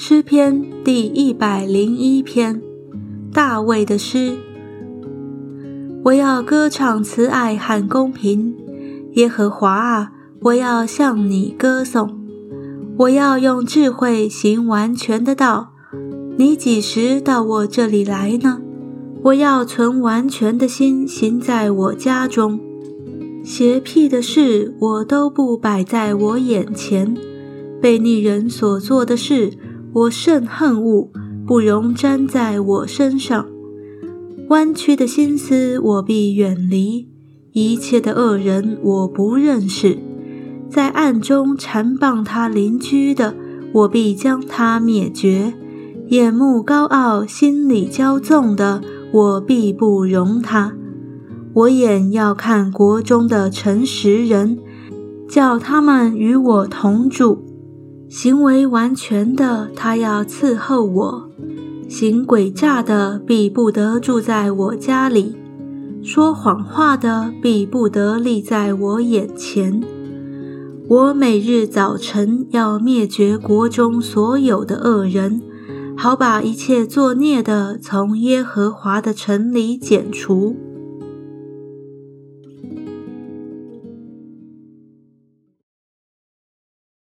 [0.00, 2.62] 诗篇第一百零一篇，
[3.32, 4.38] 大卫的诗。
[6.04, 8.54] 我要歌唱慈爱和公平，
[9.14, 12.16] 耶和华啊，我要向你歌颂。
[12.96, 15.72] 我要用智慧行完全的道。
[16.36, 18.60] 你几时到我这里来呢？
[19.24, 22.60] 我要存完全的心行在我家中。
[23.42, 27.16] 邪僻的事我都不摆在我眼前，
[27.82, 29.50] 被逆人所做的事，
[29.92, 31.10] 我甚恨恶，
[31.46, 33.46] 不容沾在我身上。
[34.48, 37.08] 弯曲的心思我必远离，
[37.52, 39.98] 一切的恶人我不认识。
[40.68, 43.34] 在暗中缠棒他邻居的，
[43.72, 45.54] 我必将他灭绝；
[46.08, 48.82] 眼目高傲、心里骄纵的，
[49.12, 50.74] 我必不容他。
[51.54, 54.58] 我眼要看国中的诚实人，
[55.28, 57.42] 叫他们与我同住；
[58.08, 61.24] 行为完全的，他要伺候我；
[61.90, 65.34] 行诡诈的，必不得住在我家里；
[66.02, 69.82] 说谎话的，必不得立在我眼前。
[70.88, 75.42] 我每日早晨要灭绝国中所有的恶人，
[75.94, 80.56] 好把一切作孽的从耶和华的城里剪除。